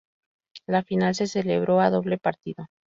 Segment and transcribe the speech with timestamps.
[0.65, 2.65] La final se celebró a doble partido.